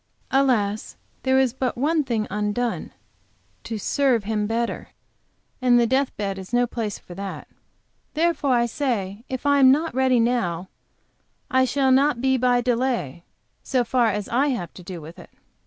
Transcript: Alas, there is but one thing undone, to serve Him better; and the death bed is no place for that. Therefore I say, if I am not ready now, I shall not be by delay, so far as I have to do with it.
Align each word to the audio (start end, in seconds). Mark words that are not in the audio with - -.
Alas, 0.31 0.97
there 1.21 1.37
is 1.37 1.53
but 1.53 1.77
one 1.77 2.03
thing 2.03 2.25
undone, 2.31 2.91
to 3.63 3.77
serve 3.77 4.23
Him 4.23 4.47
better; 4.47 4.89
and 5.61 5.79
the 5.79 5.85
death 5.85 6.17
bed 6.17 6.39
is 6.39 6.51
no 6.51 6.65
place 6.65 6.97
for 6.97 7.13
that. 7.13 7.47
Therefore 8.15 8.55
I 8.55 8.65
say, 8.65 9.23
if 9.29 9.45
I 9.45 9.59
am 9.59 9.71
not 9.71 9.93
ready 9.93 10.19
now, 10.19 10.69
I 11.51 11.65
shall 11.65 11.91
not 11.91 12.19
be 12.19 12.35
by 12.35 12.61
delay, 12.61 13.25
so 13.61 13.83
far 13.83 14.07
as 14.07 14.27
I 14.29 14.47
have 14.47 14.73
to 14.73 14.81
do 14.81 15.01
with 15.01 15.19
it. 15.19 15.29